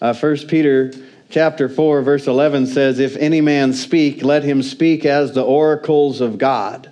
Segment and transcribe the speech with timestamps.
[0.00, 0.92] Uh, 1 Peter
[1.28, 6.20] chapter 4, verse 11 says, If any man speak, let him speak as the oracles
[6.20, 6.90] of God.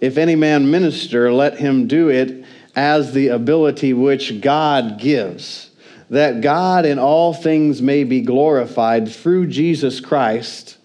[0.00, 2.44] If any man minister, let him do it
[2.74, 5.70] as the ability which God gives,
[6.10, 10.76] that God in all things may be glorified through Jesus Christ,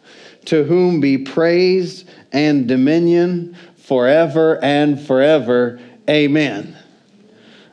[0.46, 5.80] to whom be praise and dominion forever and forever.
[6.08, 6.78] Amen.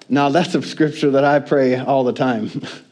[0.08, 2.50] Now, that's a scripture that I pray all the time.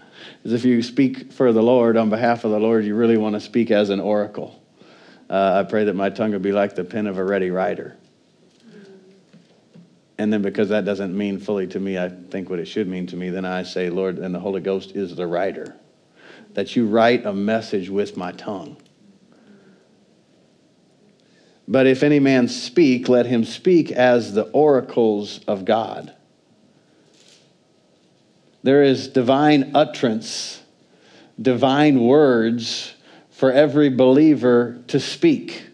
[0.47, 3.35] is if you speak for the Lord on behalf of the Lord, you really want
[3.35, 4.63] to speak as an oracle.
[5.29, 7.97] Uh, I pray that my tongue would be like the pen of a ready writer.
[10.19, 13.09] And then because that doesn't mean fully to me, I think what it should mean
[13.09, 15.75] to me, then I say, Lord, and the Holy Ghost is the writer.
[16.55, 18.77] That you write a message with my tongue.
[21.67, 26.15] But if any man speak, let him speak as the oracles of God.
[28.67, 30.61] There is divine utterance,
[31.41, 32.97] divine words
[33.31, 35.69] for every believer to speak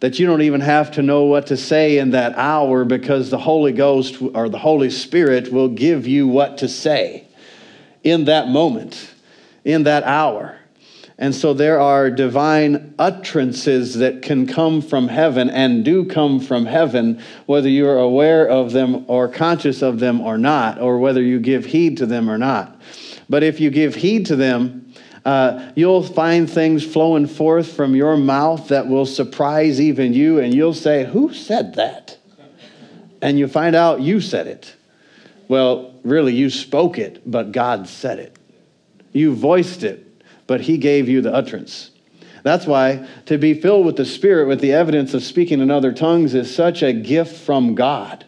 [0.00, 3.38] that you don't even have to know what to say in that hour because the
[3.38, 7.28] Holy Ghost or the Holy Spirit will give you what to say
[8.02, 9.14] in that moment,
[9.64, 10.58] in that hour.
[11.22, 16.66] And so there are divine utterances that can come from heaven and do come from
[16.66, 21.22] heaven, whether you are aware of them or conscious of them or not, or whether
[21.22, 22.76] you give heed to them or not.
[23.30, 24.92] But if you give heed to them,
[25.24, 30.52] uh, you'll find things flowing forth from your mouth that will surprise even you, and
[30.52, 32.18] you'll say, Who said that?
[33.20, 34.74] And you find out you said it.
[35.46, 38.36] Well, really, you spoke it, but God said it.
[39.12, 40.01] You voiced it,
[40.52, 41.90] but He gave you the utterance.
[42.42, 45.94] That's why to be filled with the Spirit with the evidence of speaking in other
[45.94, 48.26] tongues is such a gift from God.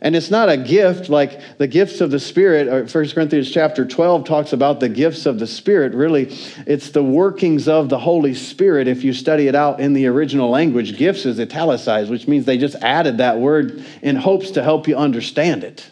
[0.00, 2.94] And it's not a gift like the gifts of the Spirit.
[2.94, 5.94] 1 Corinthians chapter 12 talks about the gifts of the Spirit.
[5.94, 6.32] Really,
[6.64, 10.48] it's the workings of the Holy Spirit if you study it out in the original
[10.48, 10.96] language.
[10.96, 14.94] Gifts is italicized, which means they just added that word in hopes to help you
[14.96, 15.90] understand it.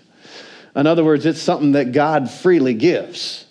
[0.77, 3.47] In other words, it's something that God freely gives.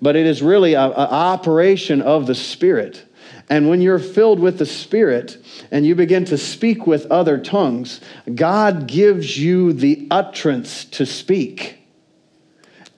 [0.00, 3.04] But it is really an operation of the Spirit.
[3.50, 5.38] And when you're filled with the Spirit
[5.70, 8.00] and you begin to speak with other tongues,
[8.34, 11.78] God gives you the utterance to speak.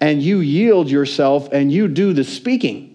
[0.01, 2.91] And you yield yourself and you do the speaking.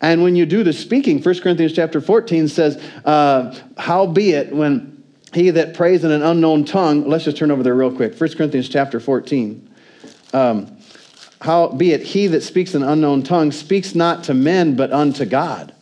[0.00, 5.02] And when you do the speaking, 1 Corinthians chapter 14 says, uh, Howbeit, when
[5.32, 8.18] he that prays in an unknown tongue, let's just turn over there real quick.
[8.18, 9.68] 1 Corinthians chapter 14.
[10.32, 10.77] Um,
[11.40, 15.72] Howbeit, he that speaks an unknown tongue speaks not to men, but unto God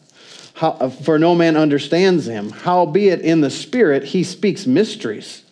[0.56, 2.50] how, for no man understands him.
[2.50, 5.43] Howbeit in the Spirit he speaks mysteries.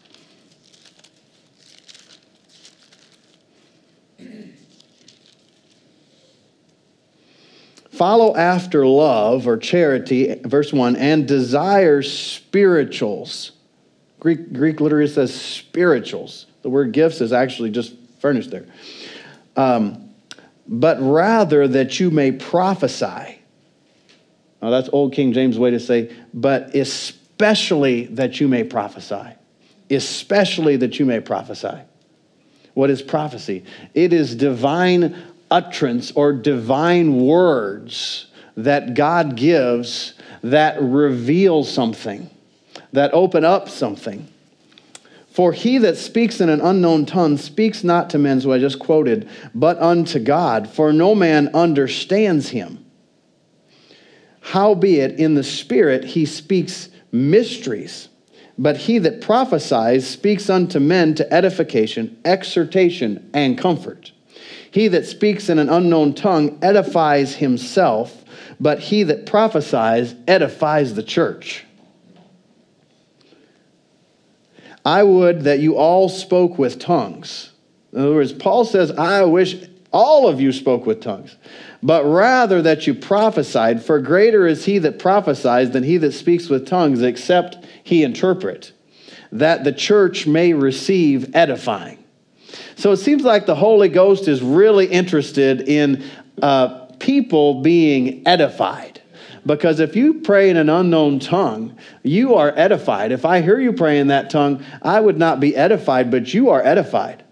[7.91, 13.53] Follow after love or charity, verse 1, and desire spirituals.
[14.19, 16.47] Greek, Greek literally says spirituals.
[16.62, 18.64] The word gifts is actually just furnished there.
[19.56, 20.10] Um,
[20.66, 23.41] but rather that you may prophesy.
[24.62, 29.34] Now, that's Old King James' way to say, but especially that you may prophesy.
[29.91, 31.82] Especially that you may prophesy.
[32.72, 33.64] What is prophecy?
[33.93, 38.26] It is divine utterance or divine words
[38.56, 42.31] that God gives that reveal something,
[42.93, 44.28] that open up something.
[45.34, 48.78] For he that speaks in an unknown tongue speaks not to men, so I just
[48.78, 52.84] quoted, but unto God, for no man understands him.
[54.42, 58.08] Howbeit, in the Spirit he speaks mysteries.
[58.56, 64.12] But he that prophesies speaks unto men to edification, exhortation, and comfort.
[64.70, 68.24] He that speaks in an unknown tongue edifies himself,
[68.60, 71.64] but he that prophesies edifies the church.
[74.84, 77.50] I would that you all spoke with tongues.
[77.92, 79.56] In other words, Paul says, I wish
[79.92, 81.36] all of you spoke with tongues
[81.84, 86.48] but rather that you prophesied, for greater is he that prophesies than he that speaks
[86.48, 88.72] with tongues, except he interpret,
[89.31, 92.02] that the church may receive edifying.
[92.76, 96.02] So it seems like the Holy Ghost is really interested in
[96.40, 98.94] uh, people being edified.
[99.46, 103.12] Because if you pray in an unknown tongue, you are edified.
[103.12, 106.50] If I hear you pray in that tongue, I would not be edified, but you
[106.50, 107.23] are edified.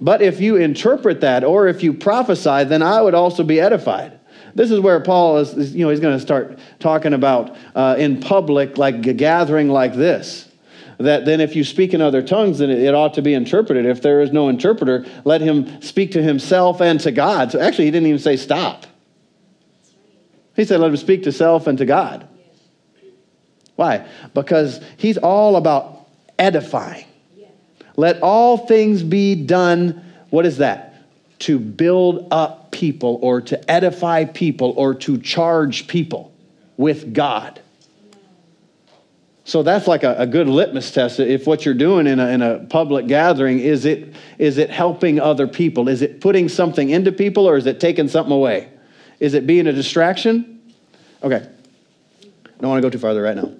[0.00, 4.18] But if you interpret that or if you prophesy, then I would also be edified.
[4.54, 8.20] This is where Paul is, you know, he's going to start talking about uh, in
[8.20, 10.48] public, like a gathering like this.
[10.98, 13.86] that then if you speak in other tongues, then it ought to be interpreted.
[13.86, 17.52] If there is no interpreter, let him speak to himself and to God.
[17.52, 18.86] So actually, he didn't even say stop.
[20.56, 22.26] He said, let him speak to self and to God.
[23.76, 24.08] Why?
[24.32, 26.08] Because he's all about
[26.38, 27.04] edifying.
[27.96, 30.94] Let all things be done, what is that?
[31.40, 36.32] To build up people or to edify people or to charge people
[36.76, 37.60] with God.
[39.44, 41.20] So that's like a, a, good litmus test.
[41.20, 45.20] If what you're doing in a, in a public gathering, is it, is it helping
[45.20, 45.88] other people?
[45.88, 48.68] Is it putting something into people or is it taking something away?
[49.20, 50.60] Is it being a distraction?
[51.22, 51.46] Okay.
[52.60, 53.52] Don't want to go too farther right now.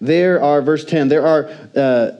[0.00, 2.10] There are, verse 10, there are, uh,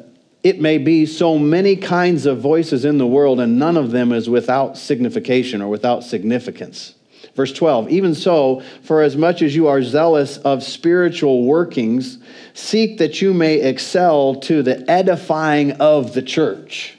[0.43, 4.13] it may be, so many kinds of voices in the world, and none of them
[4.13, 6.96] is without signification or without significance.
[7.37, 12.17] Verse 12, even so, for as much as you are zealous of spiritual workings,
[12.55, 16.97] seek that you may excel to the edifying of the church.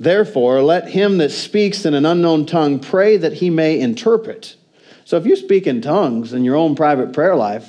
[0.00, 4.56] Therefore, let him that speaks in an unknown tongue pray that he may interpret.
[5.04, 7.68] So if you speak in tongues in your own private prayer life,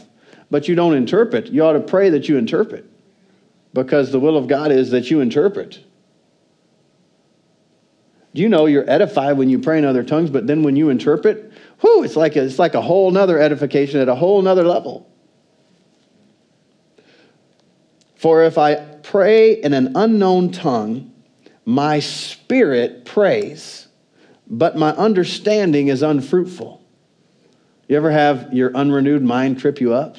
[0.49, 2.85] but you don't interpret, you ought to pray that you interpret.
[3.73, 5.79] Because the will of God is that you interpret.
[8.39, 11.51] You know you're edified when you pray in other tongues, but then when you interpret,
[11.81, 15.11] whoo, it's like it's like a whole nother edification at a whole nother level.
[18.15, 21.11] For if I pray in an unknown tongue,
[21.65, 23.87] my spirit prays,
[24.47, 26.81] but my understanding is unfruitful.
[27.89, 30.15] You ever have your unrenewed mind trip you up?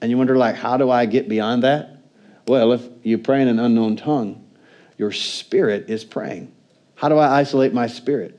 [0.00, 2.02] And you wonder, like, how do I get beyond that?
[2.46, 4.46] Well, if you pray in an unknown tongue,
[4.96, 6.52] your spirit is praying.
[6.98, 8.36] How do I isolate my spirit?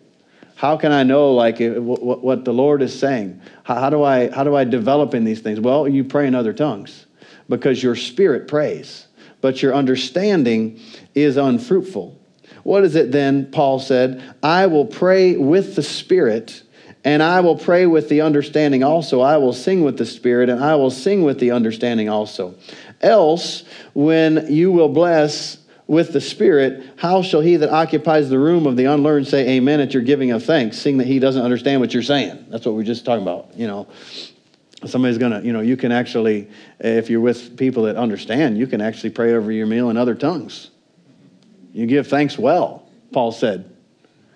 [0.56, 3.40] How can I know like what, the Lord is saying?
[3.64, 5.62] How, do I how do I develop in these things?
[5.62, 7.06] Well, you pray in other tongues
[7.48, 9.08] because your spirit prays,
[9.40, 10.82] but your understanding
[11.16, 12.20] is unfruitful.
[12.64, 13.50] What is it then?
[13.50, 16.64] Paul said, "I will pray with the spirit."
[17.06, 19.22] And I will pray with the understanding also.
[19.22, 22.56] I will sing with the Spirit, and I will sing with the understanding also.
[23.00, 23.64] Else,
[23.94, 25.60] when you will bless
[25.90, 29.80] with the Spirit, how shall he that occupies the room of the unlearned say amen
[29.80, 32.46] at your giving of thanks, seeing that he doesn't understand what you're saying?
[32.50, 33.88] That's what we're just talking about, you know.
[34.86, 36.48] Somebody's gonna, you know, you can actually,
[36.80, 40.14] if you're with people that understand, you can actually pray over your meal in other
[40.14, 40.70] tongues.
[41.74, 43.76] You give thanks well, Paul said.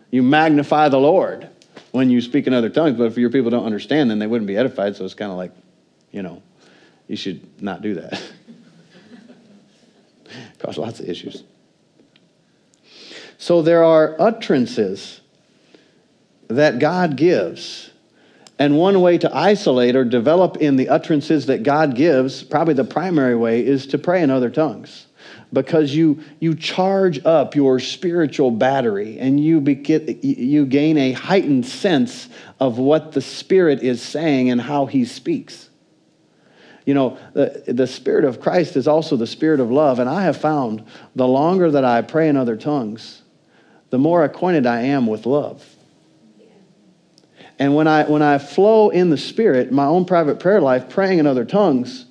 [0.09, 1.49] You magnify the Lord
[1.91, 4.47] when you speak in other tongues, but if your people don't understand, then they wouldn't
[4.47, 4.95] be edified.
[4.95, 5.51] So it's kind of like,
[6.11, 6.41] you know,
[7.07, 8.19] you should not do that.
[10.63, 11.43] Cause lots of issues.
[13.37, 15.19] So there are utterances
[16.47, 17.91] that God gives.
[18.57, 22.85] And one way to isolate or develop in the utterances that God gives, probably the
[22.85, 25.07] primary way, is to pray in other tongues.
[25.51, 31.65] Because you, you charge up your spiritual battery and you, get, you gain a heightened
[31.65, 35.69] sense of what the Spirit is saying and how He speaks.
[36.85, 39.99] You know, the, the Spirit of Christ is also the Spirit of love.
[39.99, 40.85] And I have found
[41.15, 43.21] the longer that I pray in other tongues,
[43.89, 45.63] the more acquainted I am with love.
[47.59, 51.19] And when I, when I flow in the Spirit, my own private prayer life, praying
[51.19, 52.05] in other tongues,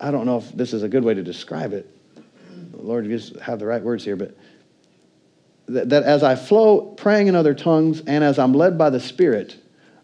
[0.00, 1.88] I don't know if this is a good way to describe it.
[2.72, 4.36] Lord, you have the right words here, but
[5.66, 9.00] that, that as I flow praying in other tongues and as I'm led by the
[9.00, 9.56] Spirit,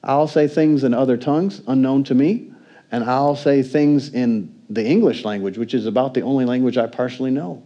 [0.05, 2.48] I'll say things in other tongues unknown to me
[2.91, 6.87] and I'll say things in the English language, which is about the only language I
[6.87, 7.63] partially know.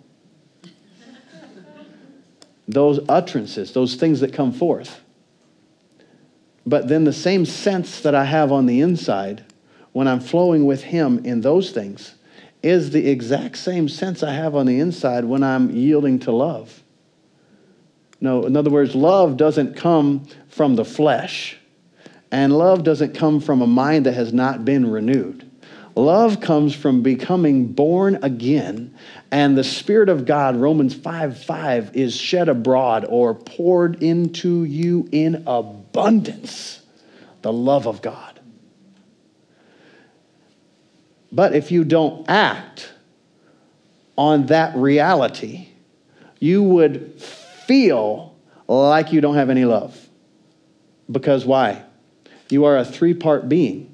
[2.69, 5.01] those utterances, those things that come forth.
[6.67, 9.45] But then the same sense that I have on the inside
[9.93, 12.15] when I'm flowing with Him in those things
[12.63, 16.83] is the exact same sense I have on the inside when I'm yielding to love.
[18.21, 21.59] No, in other words, love doesn't come from the flesh.
[22.33, 25.49] And love doesn't come from a mind that has not been renewed.
[25.95, 28.95] Love comes from becoming born again,
[29.31, 35.07] and the Spirit of God, Romans 5 5, is shed abroad or poured into you
[35.13, 36.81] in abundance.
[37.43, 38.41] The love of God.
[41.31, 42.91] But if you don't act
[44.17, 45.69] on that reality,
[46.39, 48.35] you would feel
[48.67, 50.09] like you don't have any love.
[51.11, 51.85] Because why?
[52.53, 53.89] You are a three part being.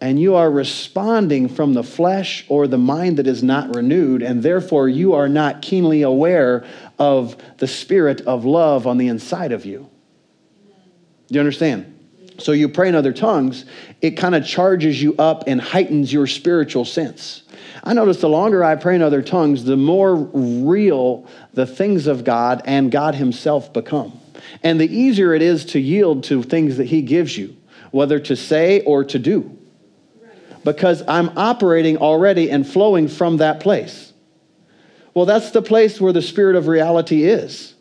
[0.00, 4.42] And you are responding from the flesh or the mind that is not renewed, and
[4.42, 6.66] therefore you are not keenly aware
[6.98, 9.88] of the spirit of love on the inside of you.
[11.28, 11.90] Do you understand?
[12.38, 13.64] So you pray in other tongues,
[14.02, 17.44] it kind of charges you up and heightens your spiritual sense.
[17.82, 22.24] I notice the longer I pray in other tongues, the more real the things of
[22.24, 24.18] God and God Himself become.
[24.62, 27.56] And the easier it is to yield to things that He gives you,
[27.94, 29.56] whether to say or to do.
[30.64, 34.12] Because I'm operating already and flowing from that place.
[35.14, 37.74] Well, that's the place where the spirit of reality is.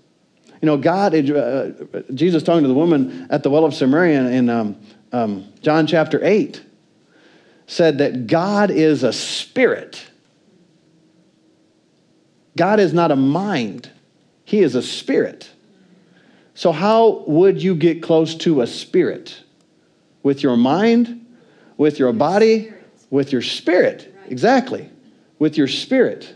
[0.62, 1.72] You know, God, uh,
[2.14, 4.78] Jesus talking to the woman at the well of Samaria in um,
[5.12, 6.62] um, John chapter 8
[7.66, 10.06] said that God is a spirit.
[12.56, 13.90] God is not a mind,
[14.46, 15.50] He is a spirit.
[16.54, 19.40] So, how would you get close to a spirit?
[20.24, 21.26] With your mind,
[21.78, 22.74] with your body,
[23.10, 24.14] with your spirit.
[24.28, 24.90] Exactly.
[25.38, 26.34] With your spirit.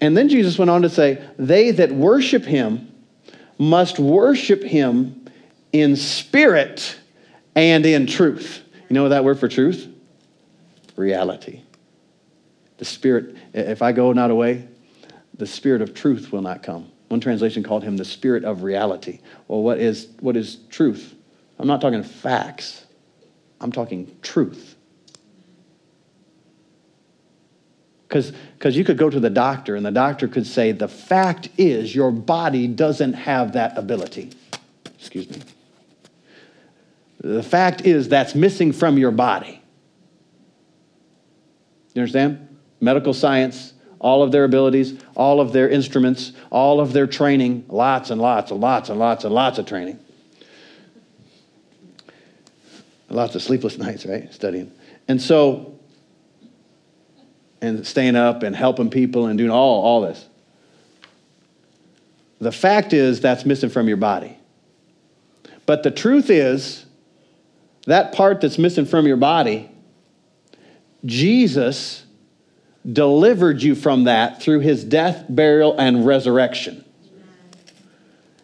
[0.00, 2.92] And then Jesus went on to say, They that worship Him
[3.56, 5.24] must worship Him
[5.72, 6.98] in spirit
[7.54, 8.62] and in truth.
[8.88, 9.88] You know that word for truth?
[10.98, 11.62] reality.
[12.78, 14.68] The Spirit, if I go not away,
[15.34, 16.90] the Spirit of truth will not come.
[17.08, 19.20] One translation called him the Spirit of reality.
[19.46, 21.14] Well, what is, what is truth?
[21.58, 22.84] I'm not talking facts,
[23.60, 24.76] I'm talking truth.
[28.08, 31.94] Because you could go to the doctor, and the doctor could say, The fact is,
[31.94, 34.30] your body doesn't have that ability.
[34.98, 35.42] Excuse me.
[37.20, 39.60] The fact is, that's missing from your body.
[41.94, 42.56] You understand?
[42.80, 48.10] Medical science, all of their abilities, all of their instruments, all of their training, lots
[48.10, 49.98] and lots and lots and lots and lots of training.
[53.10, 54.32] Lots of sleepless nights, right?
[54.32, 54.72] Studying.
[55.06, 55.78] And so,
[57.60, 60.26] and staying up and helping people and doing all, all this.
[62.40, 64.36] The fact is that's missing from your body.
[65.66, 66.86] But the truth is,
[67.86, 69.70] that part that's missing from your body
[71.04, 72.04] Jesus
[72.90, 76.84] delivered you from that through his death, burial, and resurrection.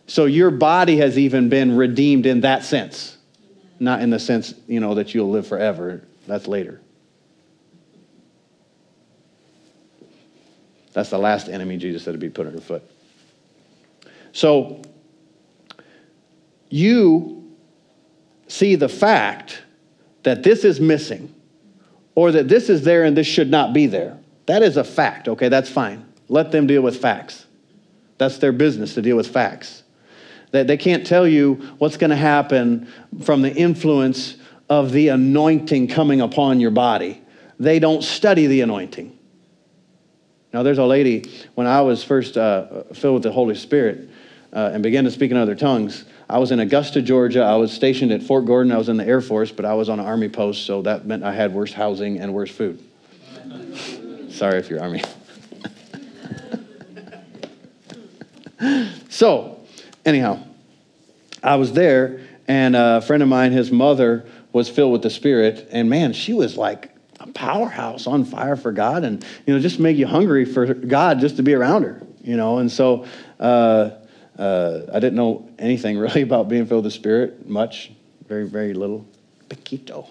[0.06, 3.16] So your body has even been redeemed in that sense.
[3.78, 6.04] Not in the sense, you know, that you'll live forever.
[6.26, 6.80] That's later.
[10.92, 12.88] That's the last enemy Jesus said to be put under foot.
[14.32, 14.82] So
[16.68, 17.54] you
[18.48, 19.62] see the fact
[20.24, 21.32] that this is missing
[22.16, 24.18] or that this is there and this should not be there.
[24.46, 25.48] That is a fact, okay?
[25.48, 26.04] That's fine.
[26.28, 27.46] Let them deal with facts.
[28.18, 29.83] That's their business to deal with facts.
[30.54, 32.86] That they can't tell you what's going to happen
[33.24, 34.36] from the influence
[34.68, 37.20] of the anointing coming upon your body.
[37.58, 39.18] They don't study the anointing.
[40.52, 44.08] Now, there's a lady, when I was first uh, filled with the Holy Spirit
[44.52, 47.42] uh, and began to speak in other tongues, I was in Augusta, Georgia.
[47.42, 48.70] I was stationed at Fort Gordon.
[48.70, 51.04] I was in the Air Force, but I was on an Army post, so that
[51.04, 52.80] meant I had worse housing and worse food.
[54.30, 55.02] Sorry if you're Army.
[59.08, 59.53] so,
[60.04, 60.42] anyhow,
[61.42, 65.68] I was there, and a friend of mine, his mother, was filled with the Spirit,
[65.72, 69.78] and man, she was like a powerhouse on fire for God, and you know, just
[69.78, 72.58] make you hungry for God just to be around her, you know.
[72.58, 73.06] And so,
[73.40, 73.90] uh,
[74.38, 77.92] uh, I didn't know anything really about being filled with the Spirit, much,
[78.28, 79.06] very, very little,
[79.48, 80.08] poquito.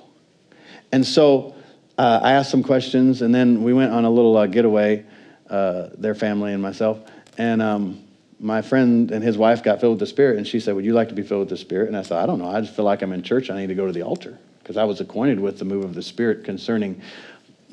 [0.91, 1.55] And so
[1.97, 5.05] uh, I asked some questions, and then we went on a little uh, getaway,
[5.49, 6.99] uh, their family and myself.
[7.37, 8.03] And um,
[8.39, 10.93] my friend and his wife got filled with the Spirit, and she said, Would you
[10.93, 11.87] like to be filled with the Spirit?
[11.87, 12.49] And I said, I don't know.
[12.49, 13.49] I just feel like I'm in church.
[13.49, 15.93] I need to go to the altar because I was acquainted with the move of
[15.93, 17.01] the Spirit concerning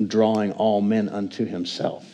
[0.07, 2.05] drawing all men unto himself.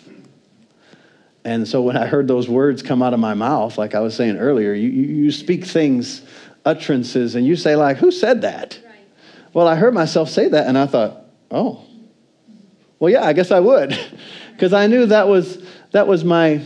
[1.43, 4.15] And so when I heard those words come out of my mouth, like I was
[4.15, 6.21] saying earlier, you, you speak things,
[6.65, 8.77] utterances, and you say, like, who said that?
[8.85, 8.99] Right.
[9.53, 11.85] Well, I heard myself say that, and I thought, oh,
[12.99, 13.97] well, yeah, I guess I would.
[14.57, 16.63] Because I knew that was, that was my,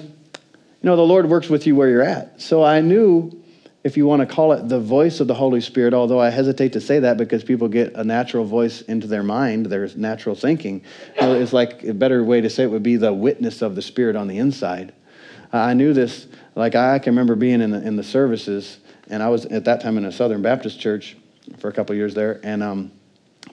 [0.81, 2.41] you know, the Lord works with you where you're at.
[2.41, 3.41] So I knew
[3.83, 6.73] if you want to call it the voice of the Holy Spirit, although I hesitate
[6.73, 10.83] to say that because people get a natural voice into their mind, their natural thinking.
[11.15, 14.15] it's like a better way to say it would be the witness of the Spirit
[14.15, 14.93] on the inside.
[15.53, 19.29] I knew this, like I can remember being in the, in the services, and I
[19.29, 21.17] was at that time in a Southern Baptist church
[21.57, 22.91] for a couple years there, and um,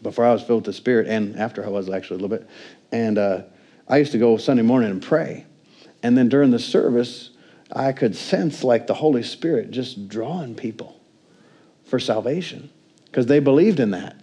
[0.03, 2.49] before I was filled with the Spirit, and after I was actually a little bit,
[2.93, 3.43] and uh,
[3.89, 5.47] I used to go Sunday morning and pray,
[6.03, 7.31] and then during the service,
[7.73, 11.01] I could sense like the Holy Spirit just drawing people
[11.85, 12.71] for salvation
[13.07, 14.21] because they believed in that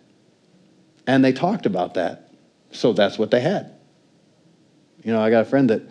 [1.08, 2.32] and they talked about that.
[2.72, 3.74] So that's what they had.
[5.04, 5.82] You know, I got a friend that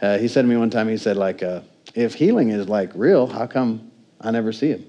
[0.00, 1.60] uh, he said to me one time, he said, like, uh,
[1.94, 4.86] if healing is like real, how come I never see him?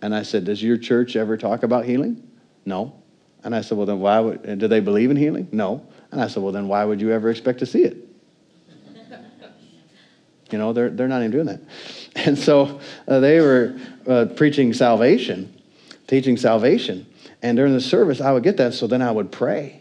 [0.00, 2.28] And I said, Does your church ever talk about healing?
[2.64, 3.00] No.
[3.44, 5.48] And I said, Well, then why would, do they believe in healing?
[5.52, 5.86] No.
[6.10, 7.96] And I said, Well, then why would you ever expect to see it?
[10.52, 11.60] You know, they're, they're not even doing that.
[12.14, 12.78] And so
[13.08, 15.58] uh, they were uh, preaching salvation,
[16.06, 17.06] teaching salvation.
[17.40, 18.74] And during the service, I would get that.
[18.74, 19.80] So then I would pray.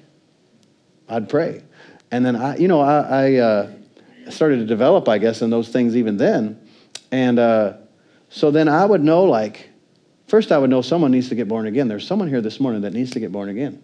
[1.10, 1.62] I'd pray.
[2.10, 3.72] And then I, you know, I, I uh,
[4.30, 6.66] started to develop, I guess, in those things even then.
[7.12, 7.74] And uh,
[8.30, 9.70] so then I would know, like,
[10.28, 11.90] first I would know someone needs to get born again.
[11.90, 13.84] There's someone here this morning that needs to get born again.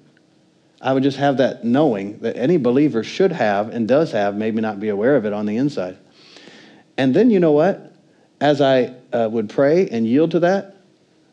[0.82, 4.62] I would just have that knowing that any believer should have and does have, maybe
[4.62, 5.98] not be aware of it on the inside.
[6.98, 7.94] And then you know what?
[8.42, 10.77] As I uh, would pray and yield to that,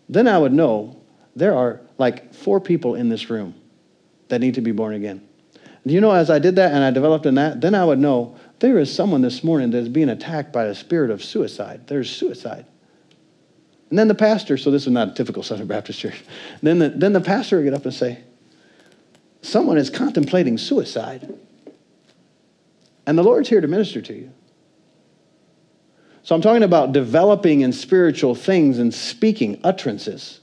[0.08, 1.00] then I would know
[1.36, 3.54] there are like four people in this room
[4.28, 5.26] that need to be born again.
[5.84, 8.36] You know, as I did that and I developed in that, then I would know
[8.60, 11.86] there is someone this morning that is being attacked by a spirit of suicide.
[11.86, 12.64] There's suicide.
[13.90, 16.24] And then the pastor, so this is not a typical Southern Baptist church,
[16.62, 18.20] then the, then the pastor would get up and say,
[19.42, 21.38] Someone is contemplating suicide.
[23.06, 24.32] And the Lord's here to minister to you.
[26.24, 30.40] So I'm talking about developing in spiritual things and speaking utterances.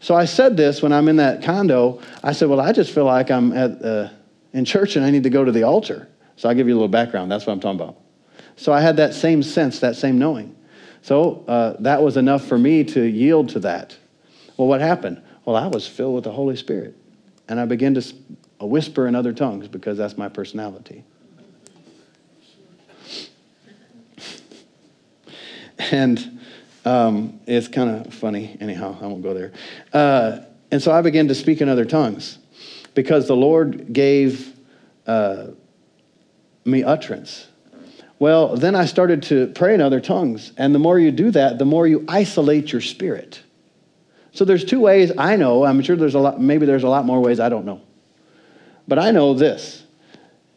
[0.00, 2.00] So I said this when I'm in that condo.
[2.24, 4.08] I said, Well, I just feel like I'm at, uh,
[4.54, 6.08] in church and I need to go to the altar.
[6.36, 7.30] So I'll give you a little background.
[7.30, 7.96] That's what I'm talking about.
[8.56, 10.56] So I had that same sense, that same knowing.
[11.02, 13.96] So uh, that was enough for me to yield to that.
[14.56, 15.22] Well, what happened?
[15.44, 16.96] Well, I was filled with the Holy Spirit.
[17.48, 18.14] And I began to
[18.60, 21.04] whisper in other tongues because that's my personality.
[25.78, 26.40] And
[26.84, 28.56] um, it's kind of funny.
[28.60, 29.52] Anyhow, I won't go there.
[29.92, 32.38] Uh, and so I began to speak in other tongues
[32.94, 34.54] because the Lord gave
[35.06, 35.48] uh,
[36.64, 37.46] me utterance.
[38.18, 40.52] Well, then I started to pray in other tongues.
[40.56, 43.42] And the more you do that, the more you isolate your spirit.
[44.32, 45.64] So there's two ways I know.
[45.64, 47.80] I'm sure there's a lot, maybe there's a lot more ways I don't know.
[48.86, 49.84] But I know this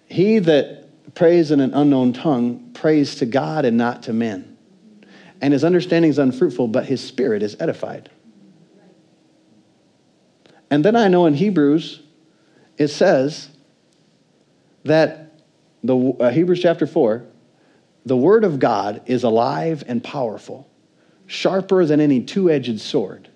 [0.08, 4.51] He that prays in an unknown tongue prays to God and not to men
[5.42, 8.10] and his understanding is unfruitful, but his spirit is edified.
[10.70, 12.02] And then I know in Hebrews,
[12.78, 13.50] it says
[14.86, 15.34] that
[15.84, 17.26] the uh, Hebrews chapter 4,
[18.06, 20.70] the word of God is alive and powerful,
[21.26, 23.28] sharper than any two edged sword,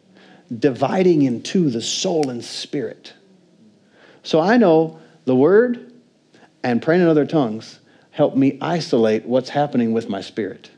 [0.57, 3.13] dividing into the soul and spirit.
[4.23, 5.91] So I know the word
[6.63, 7.79] and praying in other tongues
[8.11, 10.71] help me isolate what's happening with my spirit.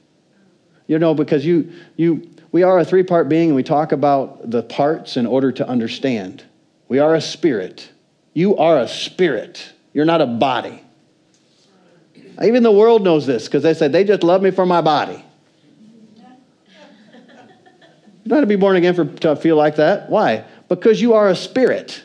[0.87, 4.49] You know, because you, you, we are a three part being and we talk about
[4.49, 6.43] the parts in order to understand.
[6.87, 7.91] We are a spirit.
[8.33, 9.73] You are a spirit.
[9.93, 10.81] You're not a body.
[12.43, 15.23] Even the world knows this because they said they just love me for my body.
[18.23, 20.09] You don't have to be born again for, to feel like that.
[20.09, 20.43] Why?
[20.67, 22.03] Because you are a spirit.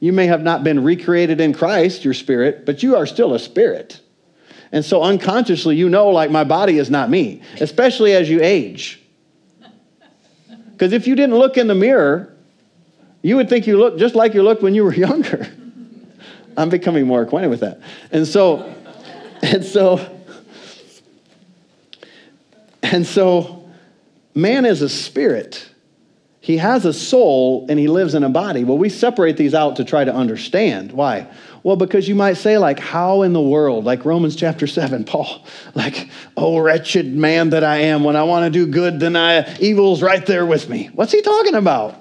[0.00, 3.38] You may have not been recreated in Christ, your spirit, but you are still a
[3.38, 4.00] spirit.
[4.74, 9.00] And so unconsciously, you know, like, my body is not me, especially as you age.
[10.72, 12.34] Because if you didn't look in the mirror,
[13.22, 15.46] you would think you look just like you looked when you were younger.
[16.56, 17.80] I'm becoming more acquainted with that.
[18.10, 18.74] And so,
[19.42, 20.20] and so,
[22.82, 23.70] and so,
[24.34, 25.70] man is a spirit.
[26.40, 28.64] He has a soul and he lives in a body.
[28.64, 30.90] Well, we separate these out to try to understand.
[30.90, 31.28] Why?
[31.64, 35.46] Well, because you might say, like, how in the world, like Romans chapter 7, Paul,
[35.74, 39.56] like, oh, wretched man that I am, when I want to do good, then I,
[39.56, 40.90] evil's right there with me.
[40.92, 41.96] What's he talking about?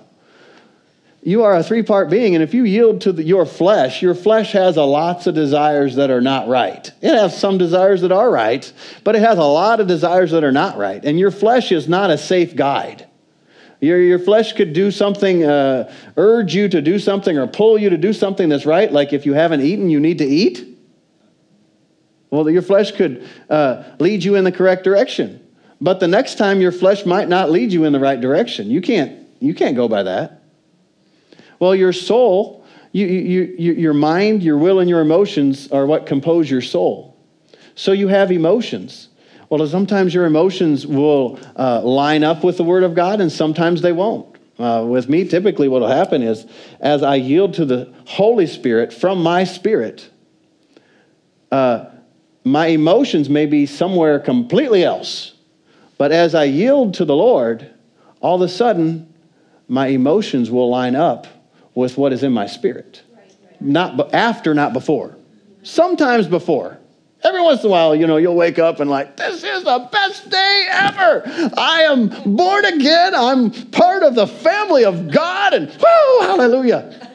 [1.23, 4.15] You are a three part being, and if you yield to the, your flesh, your
[4.15, 6.91] flesh has a lots of desires that are not right.
[7.01, 8.69] It has some desires that are right,
[9.05, 11.03] but it has a lot of desires that are not right.
[11.05, 13.07] And your flesh is not a safe guide.
[13.83, 17.89] Your, your flesh could do something, uh, urge you to do something, or pull you
[17.89, 20.65] to do something that's right, like if you haven't eaten, you need to eat.
[22.29, 25.45] Well, your flesh could uh, lead you in the correct direction.
[25.81, 28.71] But the next time, your flesh might not lead you in the right direction.
[28.71, 30.43] You can't, you can't go by that.
[31.59, 36.05] Well, your soul, you, you, you, your mind, your will, and your emotions are what
[36.05, 37.17] compose your soul.
[37.75, 39.09] So you have emotions.
[39.53, 43.83] Well, sometimes your emotions will uh, line up with the Word of God, and sometimes
[43.83, 44.35] they won't.
[44.57, 46.47] Uh, with me, typically, what will happen is
[46.79, 50.09] as I yield to the Holy Spirit from my spirit,
[51.51, 51.85] uh,
[52.43, 55.35] my emotions may be somewhere completely else.
[55.99, 57.69] But as I yield to the Lord,
[58.21, 59.13] all of a sudden,
[59.67, 61.27] my emotions will line up
[61.75, 63.03] with what is in my spirit.
[63.15, 63.61] Right, right.
[63.61, 65.15] Not after, not before.
[65.61, 66.79] Sometimes before.
[67.23, 69.87] Every once in a while, you know, you'll wake up and like, this is the
[69.91, 71.23] best day ever.
[71.57, 73.15] I am born again.
[73.15, 75.53] I'm part of the family of God.
[75.53, 77.09] And whoo, hallelujah.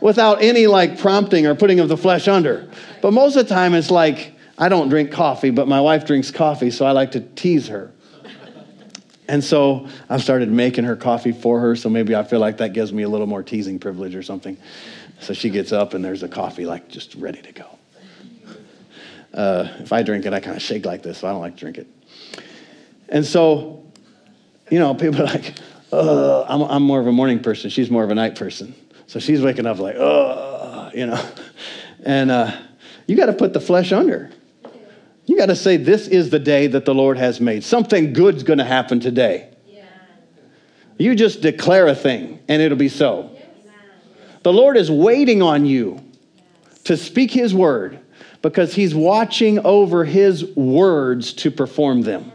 [0.00, 2.70] Without any like prompting or putting of the flesh under.
[3.00, 6.30] But most of the time, it's like, I don't drink coffee, but my wife drinks
[6.30, 7.90] coffee, so I like to tease her.
[9.28, 12.72] And so I've started making her coffee for her, so maybe I feel like that
[12.72, 14.56] gives me a little more teasing privilege or something.
[15.20, 17.78] So she gets up and there's a coffee like just ready to go.
[19.34, 21.54] Uh, if I drink it, I kind of shake like this, so I don't like
[21.54, 21.86] to drink it.
[23.08, 23.84] And so,
[24.70, 25.54] you know, people are like,
[25.92, 27.70] I'm, I'm more of a morning person.
[27.70, 28.74] She's more of a night person.
[29.06, 31.22] So she's waking up like, oh, you know.
[32.04, 32.52] And uh,
[33.06, 34.30] you got to put the flesh under.
[35.26, 37.62] You got to say, This is the day that the Lord has made.
[37.62, 39.50] Something good's going to happen today.
[39.68, 39.84] Yeah.
[40.98, 43.30] You just declare a thing, and it'll be so.
[43.32, 43.46] Yes.
[44.42, 46.00] The Lord is waiting on you
[46.36, 46.82] yes.
[46.84, 48.00] to speak His word
[48.42, 52.32] because He's watching over His words to perform them.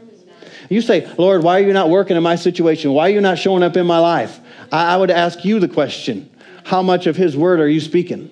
[0.68, 2.92] You say, Lord, why are you not working in my situation?
[2.92, 4.38] Why are you not showing up in my life?
[4.70, 6.28] I, I would ask you the question
[6.64, 8.30] How much of His word are you speaking?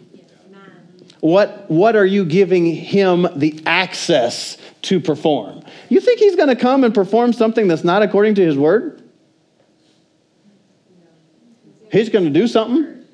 [1.21, 5.65] What, what are you giving him the access to perform?
[5.89, 9.03] You think he's going to come and perform something that's not according to his word?
[11.91, 13.06] He's going to do something?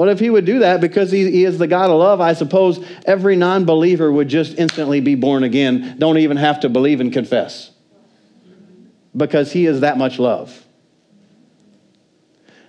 [0.00, 2.22] What if he would do that because he, he is the God of love?
[2.22, 6.70] I suppose every non believer would just instantly be born again, don't even have to
[6.70, 7.70] believe and confess
[9.14, 10.58] because he is that much love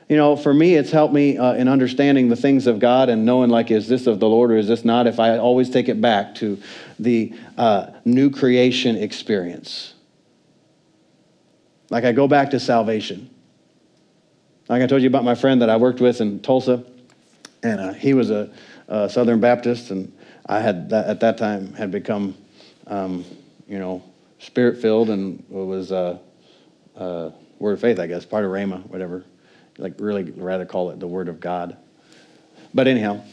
[0.10, 3.26] you know, for me, it's helped me uh, in understanding the things of God and
[3.26, 5.08] knowing, like, is this of the Lord or is this not?
[5.08, 6.62] If I always take it back to
[7.00, 9.94] the uh, new creation experience.
[11.89, 13.30] Like, I go back to salvation.
[14.72, 16.86] Like I told you about my friend that I worked with in Tulsa,
[17.63, 18.52] and uh, he was a,
[18.88, 20.12] a, Southern Baptist, and
[20.45, 22.36] I had that, at that time had become,
[22.88, 23.26] um,
[23.67, 24.04] you know,
[24.39, 26.17] spirit filled and was uh,
[26.95, 29.24] uh, word of faith, I guess, part of Rhema, whatever
[29.82, 31.76] like really rather call it the Word of God.
[32.74, 33.24] But anyhow,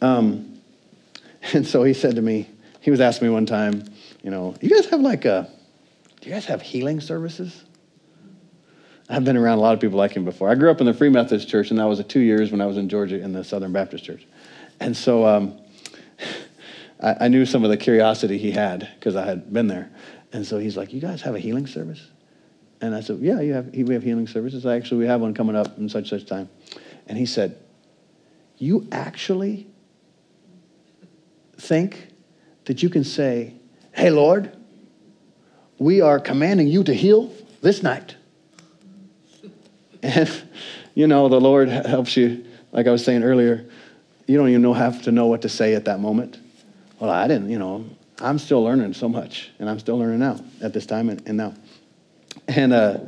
[0.00, 0.60] um,
[1.52, 2.48] and so he said to me,
[2.80, 3.84] he was asking me one time,
[4.22, 5.48] you know, you guys have like a,
[6.20, 7.64] do you guys have healing services?
[9.10, 10.48] I've been around a lot of people like him before.
[10.48, 12.66] I grew up in the Free Methodist Church, and that was two years when I
[12.66, 14.24] was in Georgia in the Southern Baptist Church.
[14.78, 15.58] And so um,
[17.02, 19.90] I, I knew some of the curiosity he had because I had been there.
[20.32, 22.06] And so he's like, You guys have a healing service?
[22.80, 24.64] And I said, yeah, you have, we have healing services.
[24.64, 26.48] Actually, we have one coming up in such such time.
[27.06, 27.58] And he said,
[28.56, 29.66] you actually
[31.56, 32.08] think
[32.64, 33.54] that you can say,
[33.92, 34.56] hey, Lord,
[35.78, 38.16] we are commanding you to heal this night.
[40.02, 40.30] And,
[40.94, 43.68] you know, the Lord helps you, like I was saying earlier,
[44.26, 46.38] you don't even know have to know what to say at that moment.
[46.98, 47.84] Well, I didn't, you know,
[48.20, 51.36] I'm still learning so much, and I'm still learning now at this time and, and
[51.36, 51.54] now.
[52.46, 52.98] And uh,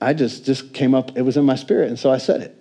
[0.00, 2.56] I just, just came up, it was in my spirit, and so I said it.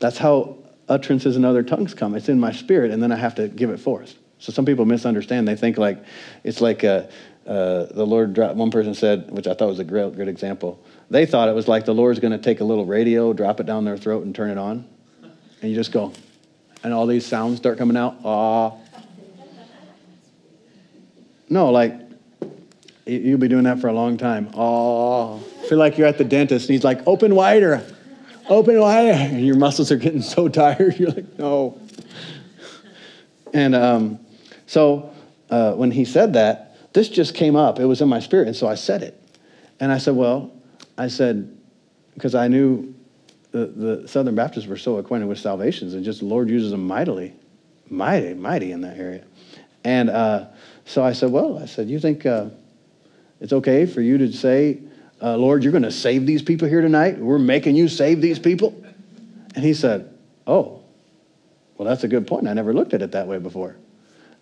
[0.00, 2.14] That's how utterances in other tongues come.
[2.14, 4.16] It's in my spirit, and then I have to give it forth.
[4.38, 5.46] So some people misunderstand.
[5.46, 6.04] They think like
[6.42, 7.04] it's like uh,
[7.46, 10.84] uh, the Lord dropped, one person said, which I thought was a great, good example.
[11.12, 13.66] They thought it was like the Lord's going to take a little radio, drop it
[13.66, 14.86] down their throat, and turn it on.
[15.60, 16.12] And you just go,
[16.82, 18.16] and all these sounds start coming out.
[18.24, 18.72] Ah.
[21.48, 22.02] No, like
[23.04, 24.50] You'll be doing that for a long time.
[24.54, 27.84] Oh, feel like you're at the dentist and he's like, open wider,
[28.48, 29.10] open wider.
[29.10, 30.96] And your muscles are getting so tired.
[30.98, 31.80] You're like, no.
[33.52, 34.20] And um,
[34.66, 35.12] so
[35.50, 37.80] uh, when he said that, this just came up.
[37.80, 38.46] It was in my spirit.
[38.46, 39.20] And so I said it.
[39.80, 40.52] And I said, well,
[40.96, 41.56] I said,
[42.14, 42.94] because I knew
[43.50, 46.86] the, the Southern Baptists were so acquainted with salvations and just the Lord uses them
[46.86, 47.34] mightily,
[47.88, 49.24] mighty, mighty in that area.
[49.84, 50.46] And uh,
[50.84, 52.26] so I said, well, I said, you think.
[52.26, 52.50] Uh,
[53.42, 54.78] it's okay for you to say,
[55.20, 57.18] uh, Lord, you're going to save these people here tonight.
[57.18, 58.80] We're making you save these people.
[59.56, 60.80] And he said, Oh,
[61.76, 62.46] well, that's a good point.
[62.46, 63.74] I never looked at it that way before.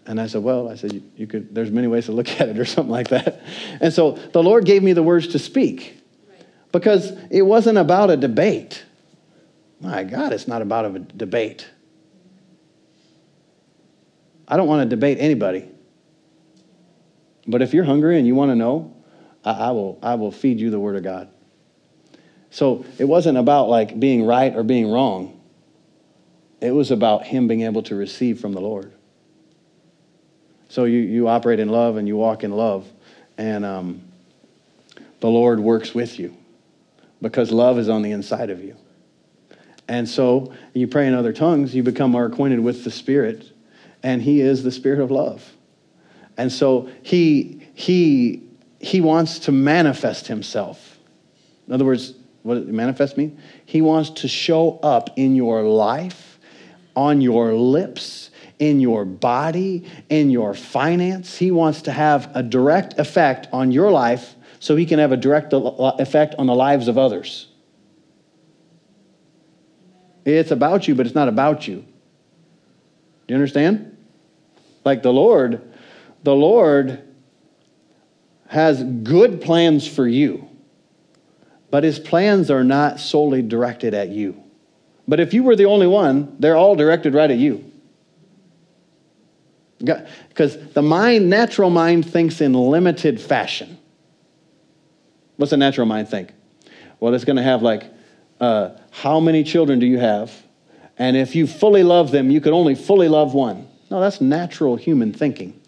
[0.05, 2.51] And I said, Well, I said, you, you could, there's many ways to look at
[2.51, 3.43] it or something like that.
[3.81, 5.99] And so the Lord gave me the words to speak
[6.73, 8.85] because it wasn't about a debate.
[9.81, 11.69] My God, it's not about a debate.
[14.47, 15.69] I don't want to debate anybody.
[17.47, 18.95] But if you're hungry and you want to know,
[19.45, 21.29] I, I, will, I will feed you the Word of God.
[22.51, 25.41] So it wasn't about like being right or being wrong.
[26.61, 28.93] It was about him being able to receive from the Lord.
[30.69, 32.87] So you, you operate in love and you walk in love,
[33.39, 34.03] and um,
[35.21, 36.37] the Lord works with you
[37.21, 38.77] because love is on the inside of you.
[39.89, 43.51] And so you pray in other tongues, you become more acquainted with the Spirit,
[44.03, 45.53] and He is the Spirit of love.
[46.37, 48.43] And so he, he,
[48.79, 50.99] he wants to manifest himself.
[51.67, 53.39] In other words, What does manifest mean?
[53.67, 56.39] He wants to show up in your life,
[56.97, 61.37] on your lips, in your body, in your finance.
[61.37, 65.17] He wants to have a direct effect on your life so he can have a
[65.17, 65.59] direct uh,
[65.99, 67.49] effect on the lives of others.
[70.25, 71.77] It's about you, but it's not about you.
[71.77, 71.85] Do
[73.29, 73.97] you understand?
[74.85, 75.63] Like the Lord,
[76.23, 77.03] the Lord
[78.49, 80.49] has good plans for you,
[81.71, 84.43] but his plans are not solely directed at you.
[85.09, 87.65] But if you were the only one, they're all directed right at you.
[89.79, 93.79] Because the mind, natural mind, thinks in limited fashion.
[95.41, 96.35] What's a natural mind think?
[97.01, 97.85] Well, it's going to have like,
[98.41, 100.31] uh, how many children do you have?
[100.99, 103.67] And if you fully love them, you could only fully love one.
[103.91, 105.59] No, that's natural human thinking.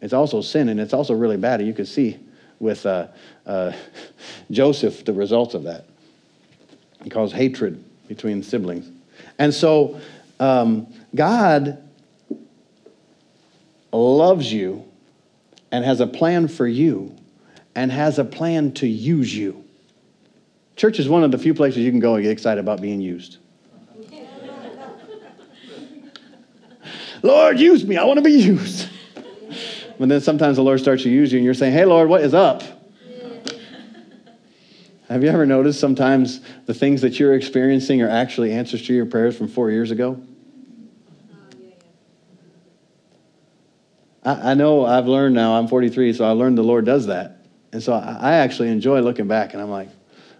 [0.00, 1.60] It's also sin, and it's also really bad.
[1.62, 2.20] You could see
[2.60, 3.08] with uh,
[3.44, 3.72] uh,
[4.52, 5.86] Joseph the results of that.
[7.04, 8.88] It caused hatred between siblings.
[9.40, 10.00] And so
[10.38, 11.82] um, God
[13.90, 14.84] loves you
[15.72, 17.16] and has a plan for you
[17.74, 19.64] and has a plan to use you.
[20.76, 23.00] Church is one of the few places you can go and get excited about being
[23.00, 23.38] used.
[27.22, 27.96] Lord, use me.
[27.96, 28.88] I want to be used.
[29.98, 32.22] But then sometimes the Lord starts to use you and you're saying, Hey, Lord, what
[32.22, 32.62] is up?
[35.08, 39.06] Have you ever noticed sometimes the things that you're experiencing are actually answers to your
[39.06, 40.20] prayers from four years ago?
[44.24, 47.41] I, I know I've learned now, I'm 43, so I learned the Lord does that.
[47.72, 49.88] And so I, actually enjoy looking back and I'm like,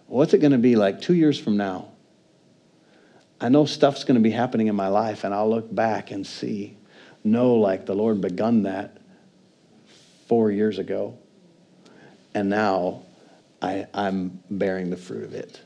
[0.07, 1.89] what's it going to be like two years from now?
[3.41, 6.25] I know stuff's going to be happening in my life, and I'll look back and
[6.25, 6.77] see,
[7.25, 8.99] know like the Lord begun that
[10.29, 11.19] four years ago,
[12.35, 13.03] and now
[13.61, 15.61] I, I'm bearing the fruit of it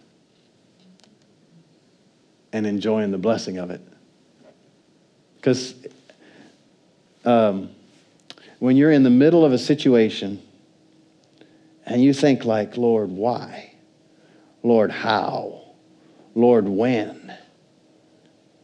[2.50, 3.82] and enjoying the blessing of it.
[5.36, 5.74] Because
[7.26, 7.68] um,
[8.58, 10.40] when you're in the middle of a situation
[11.86, 13.72] and you think like, Lord, why?
[14.62, 15.62] Lord, how?
[16.34, 17.32] Lord, when?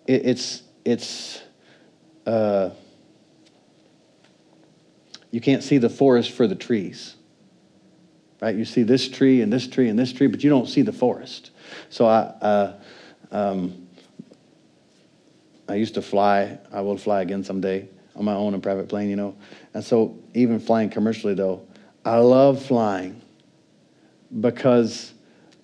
[0.07, 1.41] It, it's, it's,
[2.27, 2.71] uh,
[5.31, 7.17] you can't see the forest for the trees
[8.43, 8.57] right?
[8.57, 10.93] You see this tree and this tree and this tree, but you don't see the
[10.93, 11.53] forest.
[11.89, 12.81] So I, uh,
[13.31, 13.87] um,
[15.69, 16.59] I used to fly.
[16.73, 19.37] I will fly again someday on my own in private plane, you know.
[19.73, 21.67] And so even flying commercially, though,
[22.05, 23.23] I love flying
[24.41, 25.13] because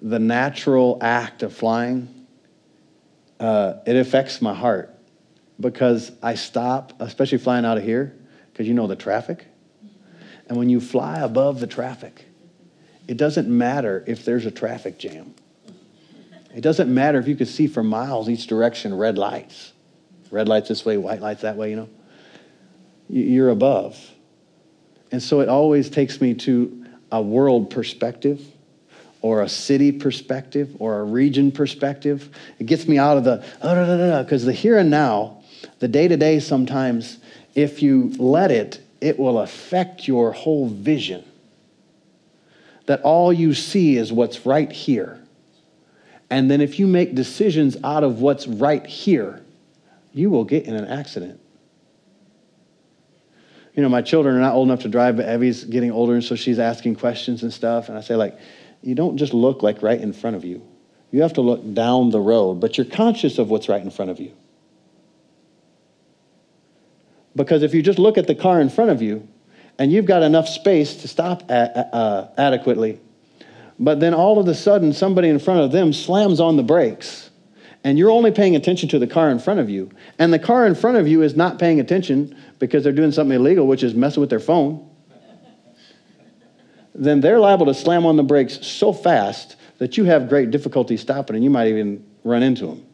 [0.01, 2.27] the natural act of flying,
[3.41, 4.95] uh, it affects my heart
[5.59, 8.17] because I stop, especially flying out of here,
[8.53, 9.47] because you know the traffic.
[10.49, 12.27] And when you fly above the traffic,
[13.09, 15.35] it doesn't matter if there's a traffic jam.
[16.55, 19.73] It doesn't matter if you can see for miles each direction red lights.
[20.31, 21.89] Red lights this way, white lights that way, you know.
[23.09, 23.99] You're above.
[25.11, 28.41] And so it always takes me to a world perspective
[29.21, 32.29] or a city perspective or a region perspective.
[32.59, 35.43] It gets me out of the, oh, no, no, no, because the here and now,
[35.79, 37.19] the day to day sometimes,
[37.55, 41.25] if you let it, it will affect your whole vision
[42.87, 45.21] that all you see is what's right here.
[46.31, 49.43] And then if you make decisions out of what's right here,
[50.13, 51.39] you will get in an accident.
[53.79, 56.25] You know, my children are not old enough to drive, but Evie's getting older, and
[56.25, 57.89] so she's asking questions and stuff.
[57.89, 58.37] And I say, like,
[58.83, 60.67] you don't just look like right in front of you.
[61.13, 64.11] You have to look down the road, but you're conscious of what's right in front
[64.11, 64.33] of you.
[67.37, 69.29] Because if you just look at the car in front of you,
[69.79, 72.99] and you've got enough space to stop uh, adequately.
[73.79, 77.28] But then all of a sudden, somebody in front of them slams on the brakes,
[77.85, 79.91] and you're only paying attention to the car in front of you.
[80.19, 83.37] And the car in front of you is not paying attention because they're doing something
[83.37, 84.89] illegal, which is messing with their phone.
[86.95, 90.97] then they're liable to slam on the brakes so fast that you have great difficulty
[90.97, 92.85] stopping, and you might even run into them.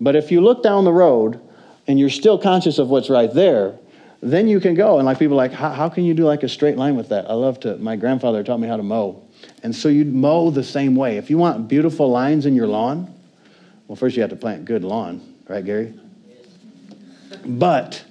[0.00, 1.40] But if you look down the road
[1.88, 3.76] and you're still conscious of what's right there,
[4.22, 4.98] then you can go.
[4.98, 7.28] And like people like, how, how can you do like a straight line with that?
[7.28, 9.22] I love to, my grandfather taught me how to mow.
[9.62, 11.16] And so you'd mow the same way.
[11.16, 13.12] If you want beautiful lines in your lawn,
[13.88, 15.94] well, first you have to plant good lawn, right, Gary?
[17.44, 18.04] But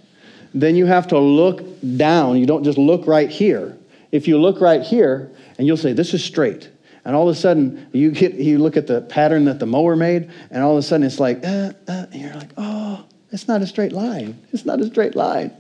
[0.54, 1.64] then you have to look
[1.98, 2.38] down.
[2.38, 3.78] You don't just look right here.
[4.12, 6.70] If you look right here, and you'll say, This is straight.
[7.04, 9.96] And all of a sudden, you, get, you look at the pattern that the mower
[9.96, 13.48] made, and all of a sudden it's like, uh, uh, and you're like, Oh, it's
[13.48, 14.40] not a straight line.
[14.54, 15.52] It's not a straight line.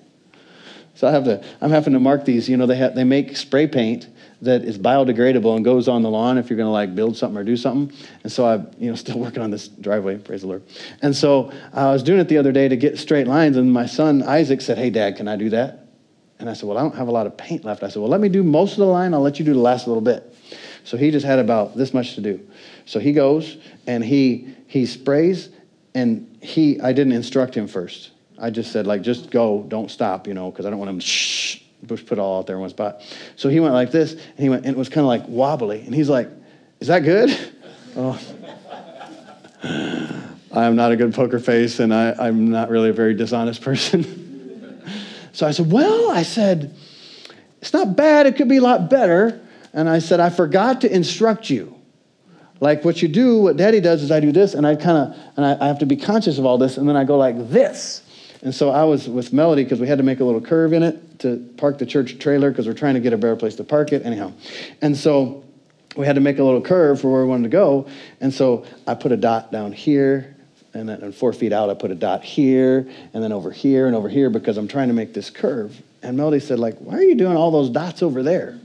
[0.95, 2.49] So I have to, I'm having to mark these.
[2.49, 4.08] You know, they, have, they make spray paint
[4.41, 7.38] that is biodegradable and goes on the lawn if you're going to like build something
[7.38, 7.95] or do something.
[8.23, 10.63] And so I'm, you know, still working on this driveway, praise the Lord.
[11.01, 13.86] And so I was doing it the other day to get straight lines, and my
[13.86, 15.88] son Isaac said, Hey, Dad, can I do that?
[16.39, 17.84] And I said, Well, I don't have a lot of paint left.
[17.84, 19.13] I said, Well, let me do most of the line.
[19.13, 20.34] I'll let you do the last little bit.
[20.84, 22.39] So he just had about this much to do.
[22.86, 25.49] So he goes and he he sprays,
[25.93, 28.12] and he I didn't instruct him first.
[28.39, 31.00] I just said like, just go, don't stop, you know, because I don't want him
[31.00, 33.02] shh put it all out there in one spot.
[33.36, 35.82] So he went like this, and he went, and it was kind of like wobbly.
[35.82, 36.30] And he's like,
[36.80, 37.38] "Is that good?"
[37.98, 38.19] Oh.
[39.63, 43.62] I am not a good poker face, and I, I'm not really a very dishonest
[43.62, 44.84] person.
[45.32, 46.76] so I said, "Well," I said,
[47.62, 48.26] "It's not bad.
[48.26, 49.39] It could be a lot better."
[49.71, 51.74] And I said, "I forgot to instruct you."
[52.60, 55.17] Like what you do, what Daddy does is I do this, and I kind of,
[55.38, 57.50] and I, I have to be conscious of all this, and then I go like
[57.50, 58.02] this.
[58.45, 60.84] And so I was with Melody because we had to make a little curve in
[60.84, 63.63] it to park the church trailer because we're trying to get a better place to
[63.63, 64.05] park it.
[64.05, 64.34] Anyhow.
[64.81, 65.43] And so
[65.97, 67.88] we had to make a little curve for where we wanted to go.
[68.21, 70.36] And so I put a dot down here.
[70.75, 73.95] And then four feet out, I put a dot here, and then over here, and
[73.95, 75.81] over here, because I'm trying to make this curve.
[76.03, 78.60] And Melody said, like, why are you doing all those dots over there?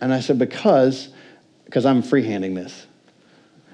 [0.00, 1.08] And I said, because,
[1.66, 2.84] because I'm freehanding this.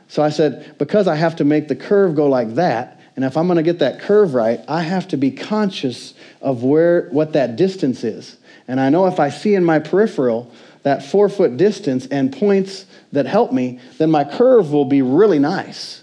[0.09, 3.37] So I said, because I have to make the curve go like that, and if
[3.37, 7.33] I'm going to get that curve right, I have to be conscious of where what
[7.33, 8.37] that distance is.
[8.69, 10.53] And I know if I see in my peripheral
[10.83, 15.39] that four foot distance and points that help me, then my curve will be really
[15.39, 16.03] nice.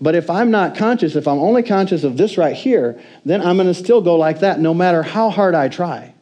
[0.00, 3.56] But if I'm not conscious, if I'm only conscious of this right here, then I'm
[3.56, 6.13] going to still go like that no matter how hard I try.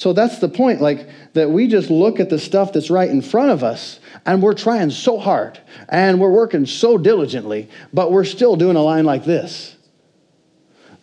[0.00, 3.20] So that's the point, like that we just look at the stuff that's right in
[3.20, 5.60] front of us and we're trying so hard
[5.90, 9.76] and we're working so diligently, but we're still doing a line like this.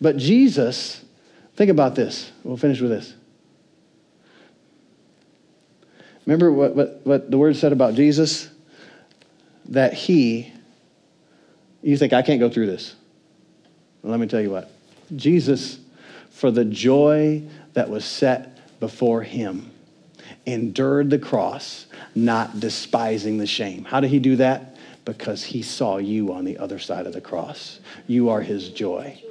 [0.00, 1.04] But Jesus,
[1.54, 2.32] think about this.
[2.42, 3.14] We'll finish with this.
[6.26, 8.50] Remember what, what, what the word said about Jesus?
[9.66, 10.52] That he,
[11.82, 12.96] you think, I can't go through this.
[14.02, 14.72] Well, let me tell you what.
[15.14, 15.78] Jesus,
[16.30, 19.70] for the joy that was set before him,
[20.46, 23.84] endured the cross, not despising the shame.
[23.84, 24.76] How did he do that?
[25.04, 27.80] Because he saw you on the other side of the cross.
[28.06, 29.22] You are his joy.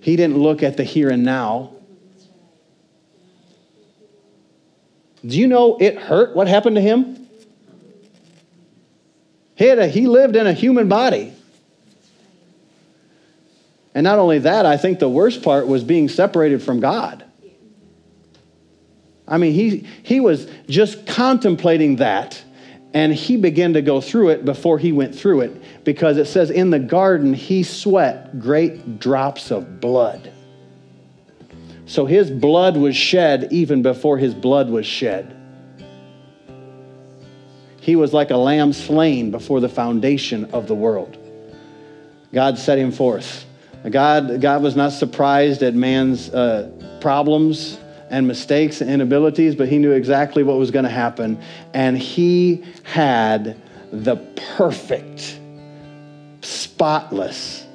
[0.00, 1.72] He didn't look at the here and now.
[5.24, 7.28] Do you know it hurt what happened to him?
[9.54, 11.32] He, a, he lived in a human body.
[13.94, 17.24] And not only that, I think the worst part was being separated from God.
[19.26, 22.42] I mean, he, he was just contemplating that,
[22.92, 26.50] and he began to go through it before he went through it because it says
[26.50, 30.32] in the garden he sweat great drops of blood.
[31.86, 35.36] So his blood was shed even before his blood was shed.
[37.80, 41.18] He was like a lamb slain before the foundation of the world.
[42.32, 43.44] God set him forth.
[43.90, 47.78] God, God was not surprised at man's uh, problems
[48.12, 51.40] and mistakes and inabilities, but he knew exactly what was going to happen.
[51.72, 54.16] And he had the
[54.56, 55.40] perfect,
[56.42, 57.66] spotless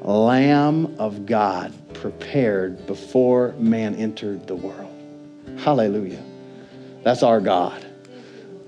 [0.00, 4.90] Lamb of God prepared before man entered the world.
[5.58, 6.22] Hallelujah.
[7.02, 7.84] That's our God.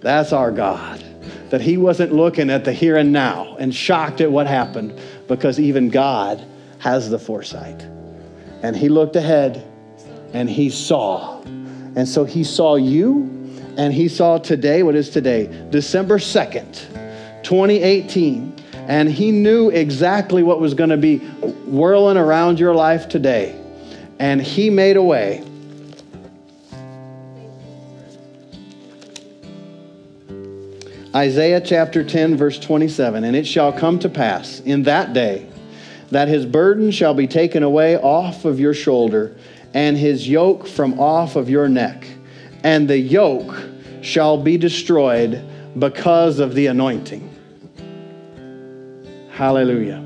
[0.01, 1.03] That's our God.
[1.51, 4.99] That he wasn't looking at the here and now and shocked at what happened
[5.29, 6.45] because even God
[6.79, 7.81] has the foresight.
[8.63, 9.71] And he looked ahead
[10.35, 11.41] and he saw.
[11.97, 13.31] And so he saw you,
[13.79, 15.69] and he saw today, what is today?
[15.71, 18.55] December 2nd, 2018.
[18.87, 23.59] And he knew exactly what was going to be whirling around your life today.
[24.19, 25.43] And he made a way.
[31.15, 35.47] Isaiah chapter 10, verse 27 And it shall come to pass in that day
[36.11, 39.35] that his burden shall be taken away off of your shoulder
[39.75, 42.07] and his yoke from off of your neck,
[42.63, 43.69] and the yoke
[44.01, 45.45] shall be destroyed
[45.79, 47.29] because of the anointing.
[49.33, 50.01] Hallelujah.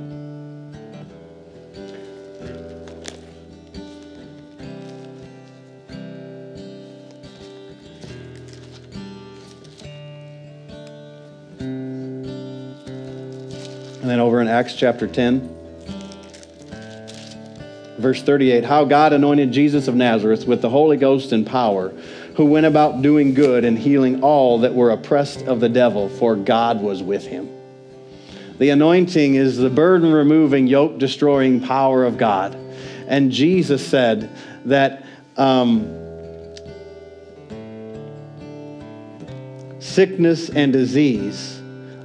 [14.01, 15.58] And then over in Acts chapter 10.
[17.99, 21.91] Verse 38 How God anointed Jesus of Nazareth with the Holy Ghost and power,
[22.37, 26.37] who went about doing good and healing all that were oppressed of the devil, for
[26.37, 27.51] God was with him.
[28.59, 32.55] The anointing is the burden removing, yoke destroying power of God.
[33.07, 34.31] And Jesus said
[34.65, 35.05] that
[35.37, 35.95] um,
[39.79, 41.61] sickness and disease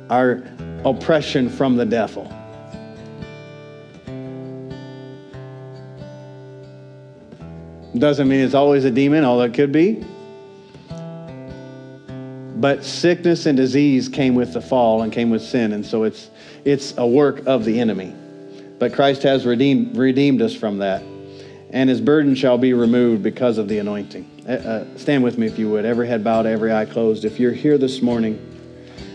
[0.10, 0.44] are
[0.86, 2.32] oppression from the devil.
[7.98, 10.04] Doesn't mean it's always a demon, although it could be.
[12.56, 16.30] But sickness and disease came with the fall and came with sin, and so it's
[16.64, 18.16] it's a work of the enemy.
[18.80, 21.04] But Christ has redeemed redeemed us from that,
[21.72, 24.30] and his burden shall be removed because of the anointing.
[24.48, 27.26] Uh, uh, stand with me if you would, every head bowed, every eye closed.
[27.26, 28.40] If you're here this morning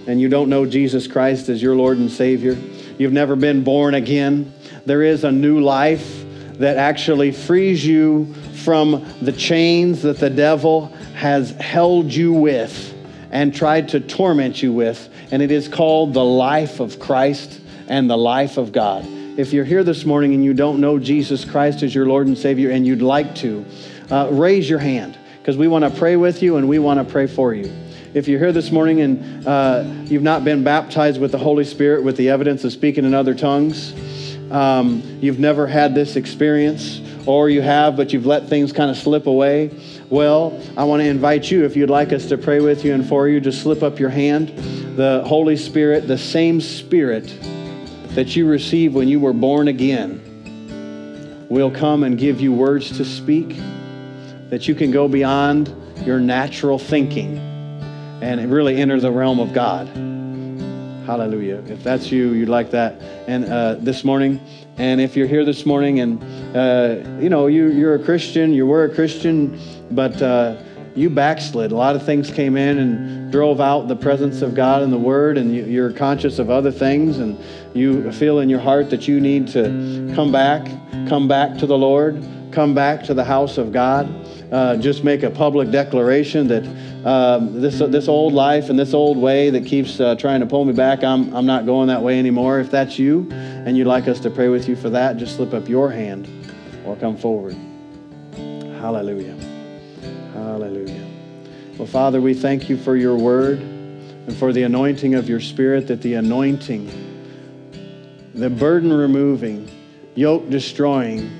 [0.06, 2.56] and you don't know Jesus Christ as your Lord and Savior,
[2.96, 4.52] you've never been born again,
[4.86, 6.24] there is a new life
[6.54, 12.94] that actually frees you from the chains that the devil has held you with
[13.30, 15.08] and tried to torment you with.
[15.30, 19.06] And it is called the life of Christ and the life of God.
[19.38, 22.36] If you're here this morning and you don't know Jesus Christ as your Lord and
[22.36, 23.64] Savior and you'd like to,
[24.10, 27.04] uh, raise your hand because we want to pray with you and we want to
[27.10, 27.72] pray for you.
[28.14, 32.02] If you're here this morning and uh, you've not been baptized with the Holy Spirit
[32.02, 33.92] with the evidence of speaking in other tongues,
[34.50, 38.96] um, you've never had this experience, or you have, but you've let things kind of
[38.96, 39.70] slip away,
[40.08, 43.06] well, I want to invite you, if you'd like us to pray with you and
[43.06, 44.48] for you, just slip up your hand.
[44.96, 47.26] The Holy Spirit, the same Spirit
[48.14, 53.04] that you received when you were born again, will come and give you words to
[53.04, 53.58] speak,
[54.48, 55.70] that you can go beyond
[56.06, 57.36] your natural thinking
[58.22, 59.86] and really enter the realm of God.
[61.04, 61.62] Hallelujah.
[61.66, 63.00] If that's you, you'd like that.
[63.26, 64.40] And uh, this morning,
[64.78, 66.22] and if you're here this morning and,
[66.56, 69.58] uh, you know, you, you're a Christian, you were a Christian,
[69.90, 70.62] but uh,
[70.94, 71.72] you backslid.
[71.72, 74.98] A lot of things came in and drove out the presence of God and the
[74.98, 77.36] Word, and you, you're conscious of other things, and
[77.74, 80.64] you feel in your heart that you need to come back,
[81.08, 84.08] come back to the Lord, come back to the house of God.
[84.50, 86.64] Uh, just make a public declaration that
[87.04, 90.64] um, this, this old life and this old way that keeps uh, trying to pull
[90.64, 92.58] me back, I'm, I'm not going that way anymore.
[92.58, 95.52] If that's you and you'd like us to pray with you for that, just slip
[95.52, 96.26] up your hand
[96.86, 97.56] or come forward.
[98.80, 99.36] Hallelujah.
[100.32, 101.06] Hallelujah.
[101.76, 105.86] Well, Father, we thank you for your word and for the anointing of your spirit,
[105.88, 106.90] that the anointing,
[108.34, 109.70] the burden removing,
[110.14, 111.30] yoke destroying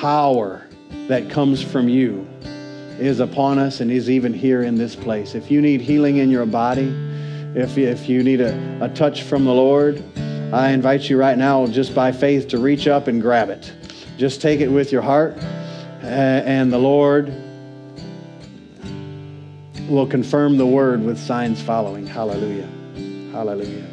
[0.00, 0.66] power
[1.08, 2.26] that comes from you
[2.98, 5.34] is upon us and is even here in this place.
[5.34, 6.94] If you need healing in your body,
[7.54, 10.04] if, if you need a, a touch from the Lord,
[10.52, 13.72] I invite you right now, just by faith, to reach up and grab it.
[14.18, 15.38] Just take it with your heart,
[16.02, 17.32] and the Lord
[19.88, 22.06] will confirm the word with signs following.
[22.06, 22.68] Hallelujah.
[23.32, 23.86] Hallelujah.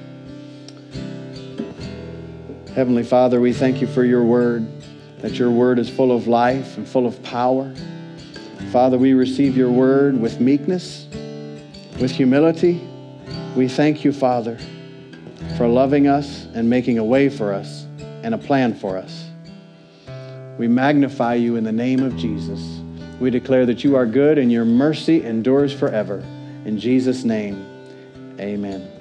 [2.75, 4.67] Heavenly Father, we thank you for your word
[5.19, 7.73] that your word is full of life and full of power.
[8.71, 11.07] Father, we receive your word with meekness,
[11.99, 12.81] with humility.
[13.55, 14.57] We thank you, Father,
[15.57, 17.85] for loving us and making a way for us
[18.23, 19.29] and a plan for us.
[20.57, 22.81] We magnify you in the name of Jesus.
[23.19, 26.23] We declare that you are good and your mercy endures forever.
[26.65, 27.65] In Jesus' name,
[28.39, 28.96] amen.